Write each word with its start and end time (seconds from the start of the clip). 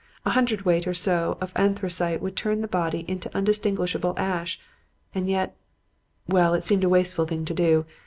A 0.25 0.31
hundredweight 0.31 0.87
or 0.87 0.95
so 0.95 1.37
of 1.41 1.53
anthracite 1.55 2.21
would 2.23 2.35
turn 2.35 2.61
the 2.61 2.67
body 2.67 3.05
into 3.07 3.29
undistinguishable 3.37 4.15
ash; 4.17 4.59
and 5.13 5.29
yet 5.29 5.55
well, 6.27 6.55
it 6.55 6.63
seemed 6.63 6.83
a 6.83 6.89
wasteful 6.89 7.25
thing 7.25 7.45
to 7.45 7.53
do. 7.53 7.85